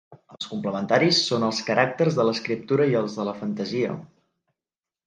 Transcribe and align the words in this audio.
Els 0.35 0.47
complementaris 0.53 1.19
són 1.27 1.45
els 1.49 1.61
caràcters 1.69 2.19
de 2.21 2.27
l'escriptura 2.29 2.91
i 2.95 2.99
els 3.05 3.21
de 3.21 3.31
la 3.31 3.39
fantasia. 3.45 3.97